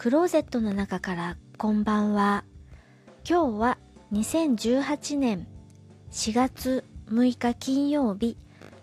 [0.00, 2.44] クローゼットの中からこんばんは。
[3.28, 3.78] 今日は
[4.14, 5.46] 2018年
[6.10, 8.38] 4月6日金曜日、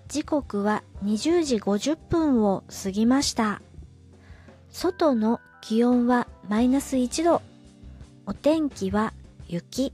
[0.10, 3.64] 時刻は20時50分を過ぎました。
[4.70, 7.42] 外の気温はマイナス1度。
[8.28, 9.12] お天気は
[9.48, 9.94] 雪。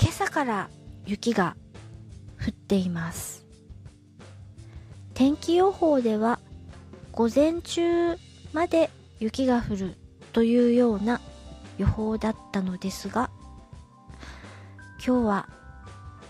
[0.00, 0.70] 今朝から
[1.04, 1.58] 雪が
[2.40, 3.44] 降っています。
[5.12, 6.40] 天気予報では
[7.12, 8.16] 午前中
[8.52, 9.94] まで雪が降る
[10.32, 11.20] というような
[11.78, 13.30] 予報だったのですが
[15.04, 15.48] 今日は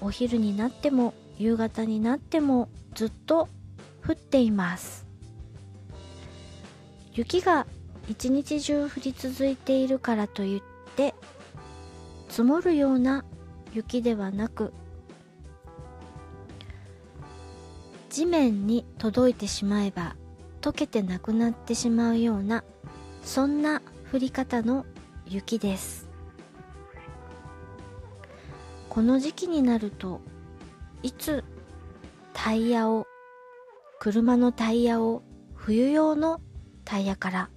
[0.00, 3.48] お昼になっても夕方になってもずっと
[4.06, 5.06] 降っています。
[7.12, 7.66] 雪が
[8.08, 10.62] 一日中降り続いているからといっ
[10.96, 11.14] て
[12.28, 13.24] 積もるような
[13.72, 14.72] 雪ではなく
[18.10, 20.14] 地面に届いてしまえば
[20.66, 22.64] 溶けてなくなってしまうような
[23.22, 23.82] そんな
[24.12, 24.84] 降り方の
[25.24, 26.08] 雪です。
[28.88, 30.20] この時期になると
[31.04, 31.44] いつ
[32.32, 33.06] タイヤを
[34.00, 35.22] 車のタイヤを
[35.54, 36.40] 冬用の
[36.84, 37.50] タイヤから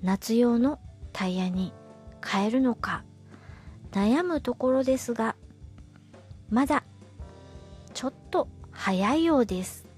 [0.00, 0.78] 夏用の
[1.12, 1.72] タイヤに
[2.24, 3.02] 変えるのか
[3.90, 5.34] 悩むところですが
[6.48, 6.84] まだ
[7.92, 9.89] ちょっと早いようです。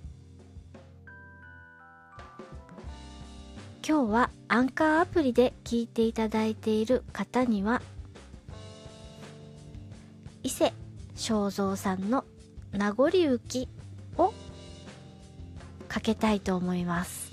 [3.85, 7.83] 今日はアンカーアプリで聞いていただいている方には
[10.45, 10.73] 伊勢
[11.17, 12.25] 正蔵さんの
[12.71, 13.69] 名残雪
[14.17, 14.33] を
[15.89, 17.33] かけたいと思います。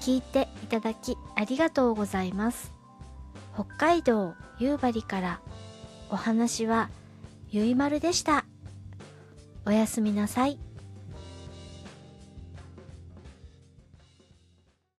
[0.00, 2.72] 聞いていただきありがとうございます。
[3.54, 5.40] 北海道夕張から
[6.10, 6.90] お話は
[7.50, 8.44] ゆいまるでした。
[9.64, 10.65] おやすみなさい。